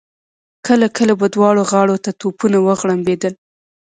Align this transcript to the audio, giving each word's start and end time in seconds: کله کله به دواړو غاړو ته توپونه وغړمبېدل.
کله 0.67 0.87
کله 0.97 1.13
به 1.19 1.27
دواړو 1.35 1.61
غاړو 1.71 1.95
ته 2.03 2.11
توپونه 2.21 2.57
وغړمبېدل. 2.67 3.33